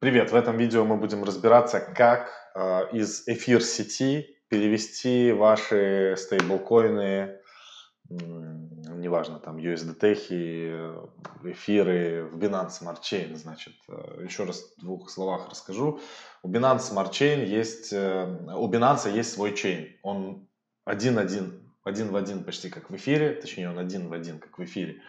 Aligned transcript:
Привет! 0.00 0.30
В 0.30 0.36
этом 0.36 0.56
видео 0.56 0.84
мы 0.84 0.96
будем 0.96 1.24
разбираться, 1.24 1.80
как 1.80 2.30
э, 2.54 2.96
из 2.96 3.26
эфир 3.26 3.60
сети 3.60 4.38
перевести 4.48 5.32
ваши 5.32 6.14
стейблкоины, 6.16 7.40
неважно, 8.08 9.40
там 9.40 9.56
USDT, 9.56 10.14
эфиры 11.42 12.28
в 12.30 12.38
Binance 12.38 12.80
Smart 12.80 13.00
Chain. 13.02 13.34
Значит, 13.34 13.74
э, 13.88 14.22
еще 14.22 14.44
раз 14.44 14.72
в 14.76 14.82
двух 14.82 15.10
словах 15.10 15.48
расскажу. 15.50 15.98
У 16.44 16.48
Binance 16.48 16.92
Smart 16.92 17.10
Chain 17.10 17.44
есть, 17.44 17.92
э, 17.92 18.54
у 18.54 18.70
Binance 18.70 19.12
есть 19.12 19.32
свой 19.32 19.52
чейн. 19.52 19.96
Он 20.04 20.46
один-один, 20.84 21.74
один 21.82 22.12
в 22.12 22.16
один 22.16 22.44
почти 22.44 22.70
как 22.70 22.88
в 22.88 22.94
эфире, 22.94 23.32
точнее 23.32 23.68
он 23.68 23.80
один 23.80 24.08
в 24.08 24.12
один 24.12 24.38
как 24.38 24.58
в 24.60 24.64
эфире. 24.64 25.02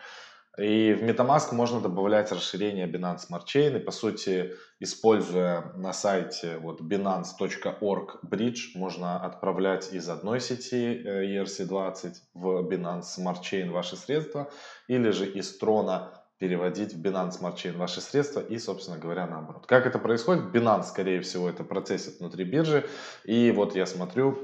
И 0.60 0.94
в 0.94 1.04
MetaMask 1.04 1.54
можно 1.54 1.80
добавлять 1.80 2.32
расширение 2.32 2.88
Binance 2.88 3.30
Smart 3.30 3.46
Chain. 3.46 3.78
И 3.78 3.80
по 3.80 3.92
сути, 3.92 4.54
используя 4.80 5.72
на 5.76 5.94
сайте 5.94 6.58
вот 6.58 6.82
binance.org 6.82 8.20
bridge, 8.30 8.60
можно 8.76 9.24
отправлять 9.24 9.94
из 9.94 10.10
одной 10.10 10.42
сети 10.42 11.02
ERC20 11.06 12.06
э, 12.06 12.12
в 12.34 12.68
Binance 12.68 13.06
Smart 13.18 13.42
Chain 13.42 13.72
ваши 13.72 13.96
средства, 13.96 14.50
или 14.88 15.12
же 15.12 15.26
из 15.26 15.58
трона 15.58 16.12
переводить 16.40 16.94
в 16.94 17.02
Binance 17.02 17.40
Smart 17.40 17.56
Chain 17.56 17.78
ваши 17.78 18.02
средства 18.02 18.42
и, 18.42 18.58
собственно 18.58 18.98
говоря, 18.98 19.28
наоборот. 19.28 19.66
Как 19.66 19.86
это 19.86 19.98
происходит? 19.98 20.54
Binance, 20.54 20.84
скорее 20.84 21.22
всего, 21.22 21.50
это 21.50 21.64
процессит 21.64 22.20
внутри 22.20 22.44
биржи. 22.44 22.86
И 23.24 23.52
вот 23.52 23.76
я 23.76 23.86
смотрю, 23.86 24.38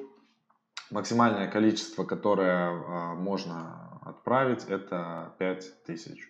максимальное 0.92 1.48
количество, 1.50 2.04
которое 2.04 2.70
а, 2.70 3.16
можно 3.16 3.85
отправить, 4.26 4.66
это 4.68 5.36
5000. 5.38 6.28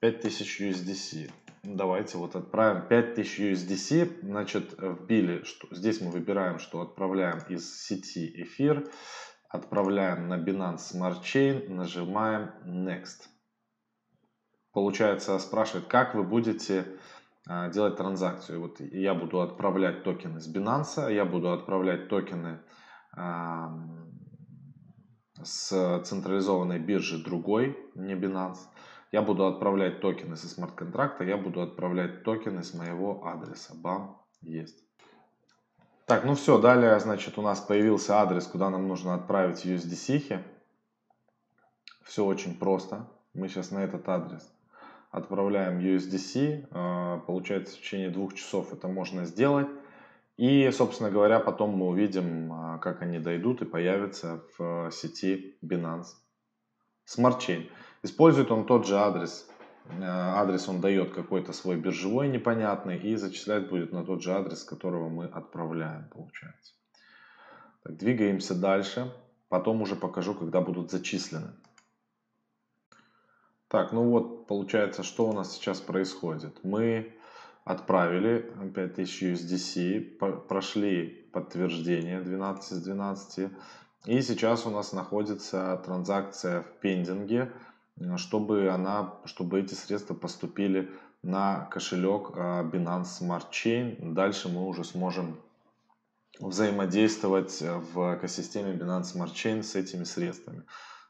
5000 0.00 0.60
USDC. 0.60 1.30
Давайте 1.64 2.18
вот 2.18 2.36
отправим 2.36 2.86
5000 2.86 3.40
USDC. 3.40 4.20
Значит, 4.22 4.74
вбили, 4.78 5.42
что 5.42 5.66
здесь 5.74 6.00
мы 6.00 6.12
выбираем, 6.12 6.60
что 6.60 6.80
отправляем 6.80 7.40
из 7.48 7.82
сети 7.82 8.30
эфир. 8.42 8.88
Отправляем 9.48 10.28
на 10.28 10.38
Binance 10.38 10.92
Smart 10.94 11.22
Chain, 11.22 11.68
нажимаем 11.68 12.52
Next. 12.64 13.26
Получается, 14.72 15.36
спрашивает, 15.40 15.88
как 15.88 16.14
вы 16.14 16.22
будете 16.22 16.86
а, 17.48 17.70
делать 17.70 17.96
транзакцию. 17.96 18.60
Вот 18.60 18.78
я 18.78 19.14
буду 19.14 19.40
отправлять 19.40 20.04
токены 20.04 20.38
с 20.38 20.54
Binance, 20.54 21.12
я 21.12 21.24
буду 21.24 21.50
отправлять 21.50 22.08
токены 22.08 22.60
с 25.42 26.02
централизованной 26.04 26.78
биржи 26.78 27.22
другой, 27.22 27.78
не 27.94 28.14
Binance. 28.14 28.58
Я 29.10 29.22
буду 29.22 29.46
отправлять 29.46 30.00
токены 30.00 30.36
со 30.36 30.48
смарт-контракта, 30.48 31.24
я 31.24 31.36
буду 31.36 31.62
отправлять 31.62 32.24
токены 32.24 32.62
с 32.62 32.74
моего 32.74 33.26
адреса. 33.26 33.74
Бам, 33.74 34.20
есть. 34.42 34.84
Так, 36.06 36.24
ну 36.24 36.34
все, 36.34 36.58
далее, 36.58 36.98
значит, 37.00 37.38
у 37.38 37.42
нас 37.42 37.60
появился 37.60 38.16
адрес, 38.16 38.46
куда 38.46 38.70
нам 38.70 38.88
нужно 38.88 39.14
отправить 39.14 39.64
USDC. 39.64 40.42
Все 42.02 42.24
очень 42.24 42.58
просто. 42.58 43.06
Мы 43.34 43.48
сейчас 43.48 43.70
на 43.70 43.80
этот 43.80 44.08
адрес 44.08 44.50
отправляем 45.10 45.78
USDC. 45.78 46.68
А, 46.70 47.18
получается, 47.20 47.76
в 47.76 47.80
течение 47.80 48.10
двух 48.10 48.34
часов 48.34 48.72
это 48.72 48.88
можно 48.88 49.24
сделать. 49.24 49.68
И, 50.38 50.70
собственно 50.70 51.10
говоря, 51.10 51.40
потом 51.40 51.70
мы 51.70 51.88
увидим, 51.88 52.52
а, 52.52 52.78
как 52.78 53.02
они 53.02 53.18
дойдут 53.18 53.60
и 53.60 53.64
появятся 53.64 54.44
в 54.56 54.88
сети 54.92 55.58
Binance 55.64 56.14
Smart 57.06 57.40
Chain. 57.40 57.68
Использует 58.04 58.52
он 58.52 58.64
тот 58.64 58.86
же 58.86 58.96
адрес. 58.96 59.50
А, 60.00 60.40
адрес 60.40 60.68
он 60.68 60.80
дает 60.80 61.12
какой-то 61.12 61.52
свой 61.52 61.76
биржевой 61.76 62.28
непонятный 62.28 62.98
и 62.98 63.16
зачислять 63.16 63.68
будет 63.68 63.92
на 63.92 64.04
тот 64.04 64.22
же 64.22 64.32
адрес, 64.32 64.62
которого 64.62 65.08
мы 65.08 65.24
отправляем, 65.24 66.08
получается. 66.08 66.74
Так, 67.82 67.96
двигаемся 67.96 68.54
дальше. 68.54 69.12
Потом 69.48 69.82
уже 69.82 69.96
покажу, 69.96 70.34
когда 70.34 70.60
будут 70.60 70.92
зачислены. 70.92 71.50
Так, 73.66 73.90
ну 73.92 74.08
вот, 74.08 74.46
получается, 74.46 75.02
что 75.02 75.28
у 75.28 75.32
нас 75.32 75.52
сейчас 75.52 75.80
происходит. 75.80 76.62
Мы 76.62 77.17
отправили 77.68 78.50
5000 78.74 79.22
USDC, 79.22 80.00
прошли 80.48 81.28
подтверждение 81.32 82.22
12 82.22 82.72
из 82.72 82.82
12. 82.82 83.50
И 84.06 84.22
сейчас 84.22 84.64
у 84.64 84.70
нас 84.70 84.94
находится 84.94 85.80
транзакция 85.84 86.62
в 86.62 86.80
пендинге, 86.80 87.52
чтобы, 88.16 88.70
она, 88.70 89.16
чтобы 89.26 89.60
эти 89.60 89.74
средства 89.74 90.14
поступили 90.14 90.90
на 91.22 91.66
кошелек 91.66 92.30
а, 92.36 92.64
Binance 92.64 93.20
Smart 93.20 93.50
Chain. 93.50 94.14
Дальше 94.14 94.48
мы 94.48 94.66
уже 94.66 94.82
сможем 94.82 95.38
взаимодействовать 96.40 97.60
в 97.60 98.16
экосистеме 98.16 98.72
Binance 98.72 99.14
Smart 99.14 99.34
Chain 99.34 99.62
с 99.62 99.74
этими 99.74 100.04
средствами. 100.04 100.62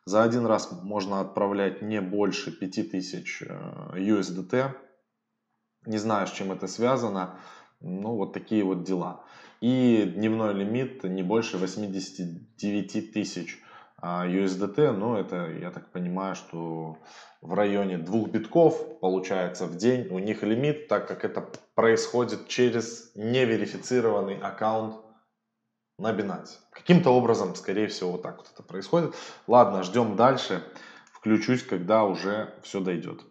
За 0.06 0.24
один 0.24 0.44
раз 0.44 0.72
можно 0.82 1.20
отправлять 1.20 1.82
не 1.82 2.00
больше 2.00 2.50
5000 2.50 3.42
USDT 3.92 4.87
не 5.88 5.98
знаю, 5.98 6.26
с 6.26 6.32
чем 6.32 6.52
это 6.52 6.68
связано. 6.68 7.40
Ну, 7.80 8.16
вот 8.16 8.32
такие 8.32 8.62
вот 8.62 8.84
дела. 8.84 9.24
И 9.60 10.12
дневной 10.14 10.54
лимит 10.54 11.02
не 11.04 11.22
больше 11.22 11.58
89 11.58 13.12
тысяч 13.12 13.58
USDT. 14.00 14.86
А, 14.86 14.92
ну, 14.92 15.16
это, 15.16 15.50
я 15.50 15.70
так 15.70 15.90
понимаю, 15.90 16.36
что 16.36 16.98
в 17.40 17.54
районе 17.54 17.98
двух 17.98 18.28
битков 18.28 19.00
получается 19.00 19.66
в 19.66 19.76
день 19.76 20.06
у 20.08 20.18
них 20.18 20.42
лимит, 20.42 20.88
так 20.88 21.08
как 21.08 21.24
это 21.24 21.48
происходит 21.74 22.48
через 22.48 23.10
неверифицированный 23.16 24.38
аккаунт 24.38 24.96
на 25.98 26.12
Binance. 26.12 26.58
Каким-то 26.70 27.10
образом, 27.10 27.54
скорее 27.56 27.88
всего, 27.88 28.12
вот 28.12 28.22
так 28.22 28.36
вот 28.38 28.50
это 28.52 28.62
происходит. 28.62 29.14
Ладно, 29.46 29.82
ждем 29.82 30.14
дальше. 30.14 30.62
Включусь, 31.12 31.64
когда 31.64 32.04
уже 32.04 32.54
все 32.62 32.80
дойдет. 32.80 33.22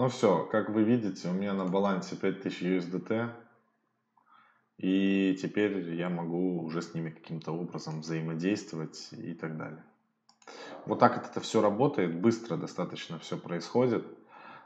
Ну 0.00 0.08
все, 0.08 0.48
как 0.50 0.70
вы 0.70 0.82
видите, 0.82 1.28
у 1.28 1.32
меня 1.32 1.52
на 1.52 1.66
балансе 1.66 2.16
5000 2.16 2.62
USDT. 2.62 3.28
И 4.78 5.38
теперь 5.42 5.92
я 5.94 6.08
могу 6.08 6.62
уже 6.62 6.80
с 6.80 6.94
ними 6.94 7.10
каким-то 7.10 7.52
образом 7.52 8.00
взаимодействовать 8.00 9.10
и 9.12 9.34
так 9.34 9.58
далее. 9.58 9.84
Вот 10.86 11.00
так 11.00 11.18
это 11.18 11.40
все 11.40 11.60
работает, 11.60 12.18
быстро 12.18 12.56
достаточно 12.56 13.18
все 13.18 13.36
происходит. 13.36 14.06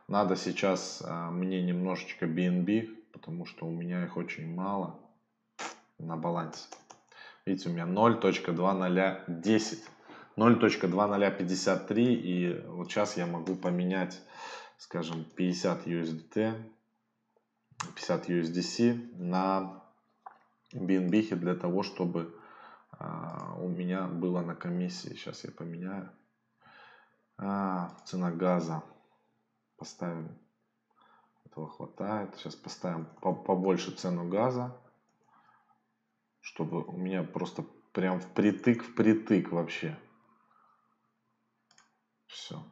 Надо 0.06 0.36
сейчас 0.36 1.02
а, 1.04 1.32
мне 1.32 1.60
немножечко 1.62 2.26
BNB, 2.26 3.10
потому 3.12 3.44
что 3.44 3.66
у 3.66 3.72
меня 3.72 4.04
их 4.04 4.16
очень 4.16 4.54
мало 4.54 5.00
на 5.98 6.16
балансе. 6.16 6.68
Видите, 7.44 7.70
у 7.70 7.72
меня 7.72 7.86
0.2010. 7.86 9.78
0.2053 10.36 12.02
и 12.02 12.60
вот 12.68 12.88
сейчас 12.88 13.16
я 13.16 13.26
могу 13.26 13.54
поменять 13.56 14.20
скажем, 14.78 15.24
50 15.24 15.86
USDT, 15.86 16.72
50 17.94 18.28
USDC 18.28 19.16
на 19.16 19.82
BNB 20.72 21.34
для 21.36 21.54
того, 21.54 21.82
чтобы 21.82 22.38
а, 22.90 23.54
у 23.58 23.68
меня 23.68 24.06
было 24.06 24.40
на 24.40 24.54
комиссии. 24.54 25.10
Сейчас 25.10 25.44
я 25.44 25.50
поменяю. 25.50 26.10
А, 27.38 27.96
цена 28.04 28.30
газа. 28.30 28.82
Поставим. 29.76 30.38
Этого 31.44 31.68
хватает. 31.68 32.34
Сейчас 32.36 32.54
поставим 32.54 33.06
побольше 33.20 33.90
цену 33.92 34.28
газа. 34.28 34.76
Чтобы 36.40 36.82
у 36.82 36.96
меня 36.96 37.22
просто 37.22 37.64
прям 37.92 38.20
впритык, 38.20 38.84
впритык 38.84 39.50
вообще. 39.52 39.98
Все 42.26 42.62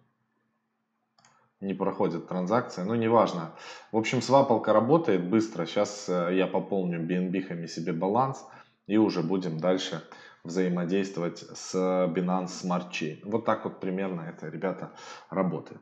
не 1.62 1.74
проходит 1.74 2.28
транзакция, 2.28 2.84
ну 2.84 2.94
неважно. 2.94 3.52
В 3.92 3.96
общем, 3.96 4.20
свапалка 4.20 4.72
работает 4.72 5.28
быстро. 5.28 5.64
Сейчас 5.64 6.08
э, 6.08 6.30
я 6.32 6.46
пополню 6.46 7.00
BNB 7.00 7.66
себе 7.68 7.92
баланс 7.92 8.44
и 8.86 8.96
уже 8.98 9.22
будем 9.22 9.58
дальше 9.58 10.02
взаимодействовать 10.44 11.38
с 11.38 11.74
Binance 11.74 12.48
Smart 12.48 12.90
Chain. 12.90 13.20
Вот 13.24 13.44
так 13.44 13.64
вот 13.64 13.78
примерно 13.78 14.22
это, 14.22 14.48
ребята, 14.48 14.90
работает. 15.30 15.80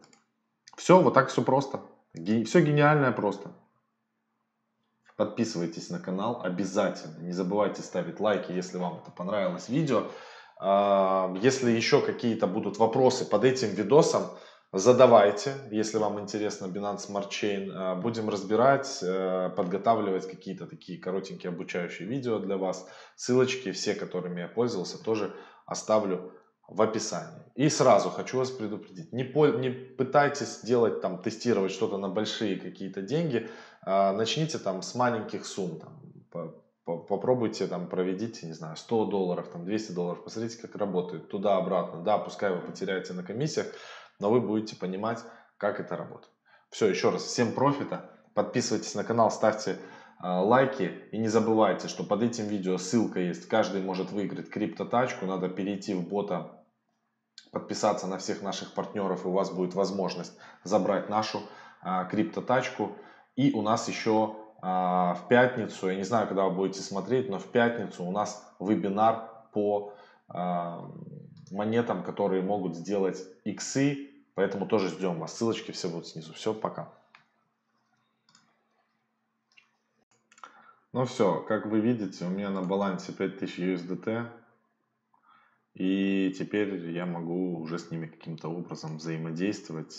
Все, 0.77 1.01
вот 1.01 1.15
так 1.15 1.31
все 1.31 1.43
просто. 1.43 1.81
Все 2.15 2.61
гениальное 2.61 3.13
просто. 3.13 3.51
Подписывайтесь 5.17 5.91
на 5.91 5.99
канал 5.99 6.43
обязательно. 6.43 7.19
Не 7.21 7.33
забывайте 7.33 7.83
ставить 7.83 8.21
лайки, 8.21 8.53
если 8.53 8.79
вам 8.79 9.01
это 9.03 9.11
понравилось 9.11 9.69
видео. 9.69 10.05
А, 10.59 11.35
если 11.41 11.71
еще 11.71 12.03
какие-то 12.03 12.47
будут 12.47 12.79
вопросы 12.79 13.25
под 13.25 13.45
этим 13.45 13.69
видосом, 13.71 14.25
Задавайте, 14.73 15.55
если 15.73 15.99
вам 15.99 16.21
интересно 16.21 16.67
Binance 16.67 17.09
Smart 17.09 17.29
Chain. 17.29 17.73
А, 17.75 17.95
будем 17.97 18.29
разбирать, 18.29 19.01
э, 19.03 19.51
подготавливать 19.57 20.31
какие-то 20.31 20.67
такие 20.67 20.97
коротенькие 20.97 21.51
обучающие 21.51 22.07
видео 22.07 22.39
для 22.39 22.57
вас. 22.57 22.89
Ссылочки, 23.17 23.73
все, 23.73 23.97
которыми 23.97 24.43
я 24.43 24.47
пользовался, 24.49 25.03
тоже 25.03 25.35
оставлю 25.67 26.33
в 26.69 26.81
описании. 26.83 27.43
И 27.57 27.69
сразу 27.69 28.11
хочу 28.11 28.39
вас 28.39 28.53
предупредить, 28.53 29.13
не, 29.13 29.25
по, 29.25 29.49
не 29.49 29.71
пытайтесь 29.71 30.61
делать 30.63 31.01
там, 31.01 31.21
тестировать 31.21 31.73
что-то 31.73 31.99
на 31.99 32.09
большие 32.09 32.57
какие-то 32.57 33.03
деньги, 33.03 33.49
а, 33.83 34.13
начните 34.13 34.59
там 34.59 34.83
с 34.83 34.95
маленьких 34.95 35.47
сумм, 35.47 35.81
там, 35.81 36.01
по, 36.31 36.55
по, 36.85 36.97
попробуйте 36.99 37.67
там 37.67 37.89
проведите, 37.89 38.47
не 38.47 38.53
знаю, 38.53 38.77
100 38.77 39.07
долларов, 39.07 39.49
там 39.49 39.65
200 39.65 39.93
долларов, 39.93 40.23
посмотрите, 40.23 40.59
как 40.63 40.77
работает, 40.77 41.29
туда-обратно, 41.29 42.03
да, 42.05 42.19
пускай 42.19 42.55
вы 42.55 42.61
потеряете 42.61 43.15
на 43.15 43.25
комиссиях, 43.25 43.67
но 44.21 44.31
вы 44.31 44.41
будете 44.41 44.77
понимать, 44.77 45.19
как 45.57 45.81
это 45.81 45.97
работает. 45.97 46.33
Все, 46.71 46.87
еще 46.87 47.11
раз, 47.11 47.25
всем 47.25 47.53
профита, 47.53 48.11
подписывайтесь 48.35 48.95
на 48.95 49.03
канал, 49.03 49.31
ставьте 49.31 49.73
э, 49.73 49.77
лайки. 50.23 51.03
И 51.11 51.19
не 51.19 51.29
забывайте, 51.29 51.89
что 51.89 52.05
под 52.05 52.23
этим 52.23 52.47
видео 52.47 52.79
ссылка 52.79 53.19
есть, 53.21 53.49
каждый 53.49 53.83
может 53.83 54.13
выиграть 54.13 54.51
криптотачку, 54.51 55.27
надо 55.27 55.49
перейти 55.49 55.95
в 55.95 56.07
бота 56.09 56.61
подписаться 57.51 58.07
на 58.07 58.19
всех 58.19 58.43
наших 58.43 58.75
партнеров, 58.75 59.25
и 59.25 59.29
у 59.29 59.33
вас 59.33 59.51
будет 59.51 59.75
возможность 59.75 60.37
забрать 60.63 61.09
нашу 61.09 61.41
а, 61.83 62.05
криптотачку. 62.05 62.97
И 63.35 63.53
у 63.53 63.63
нас 63.63 63.89
еще 63.89 64.37
а, 64.63 65.15
в 65.15 65.29
пятницу, 65.29 65.89
я 65.89 65.97
не 65.97 66.05
знаю, 66.05 66.29
когда 66.29 66.45
вы 66.45 66.55
будете 66.55 66.81
смотреть, 66.81 67.29
но 67.29 67.39
в 67.39 67.47
пятницу 67.47 68.05
у 68.05 68.13
нас 68.13 68.47
вебинар 68.61 69.29
по 69.53 69.95
а, 70.29 70.89
монетам, 71.51 72.03
которые 72.03 72.43
могут 72.43 72.77
сделать 72.77 73.19
иксы, 73.45 74.10
поэтому 74.35 74.67
тоже 74.67 74.89
ждем 74.89 75.19
вас. 75.19 75.37
Ссылочки 75.37 75.73
все 75.73 75.89
будут 75.89 76.07
снизу. 76.09 76.33
Все, 76.35 76.55
пока. 76.55 76.93
Ну 80.93 81.05
все, 81.05 81.41
как 81.43 81.67
вы 81.67 81.81
видите, 81.81 82.25
у 82.25 82.31
меня 82.31 82.51
на 82.51 82.63
балансе 82.63 83.13
5000 83.13 83.59
USDT. 83.59 84.29
И 85.75 86.35
теперь 86.37 86.91
я 86.91 87.07
могу 87.07 87.61
уже 87.61 87.79
с 87.79 87.91
ними 87.91 88.07
каким-то 88.07 88.49
образом 88.49 88.97
взаимодействовать 88.97 89.93